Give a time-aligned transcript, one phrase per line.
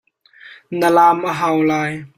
[0.79, 1.91] Na laam a hau lai.